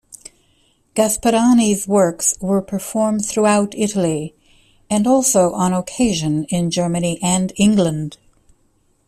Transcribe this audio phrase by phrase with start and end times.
[0.95, 4.33] Gasparini's works were performed throughout Italy,
[4.89, 8.17] and also on occasion in Germany and England.